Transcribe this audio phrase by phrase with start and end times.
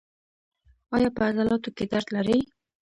[0.95, 2.39] ایا په عضلاتو کې درد لرئ؟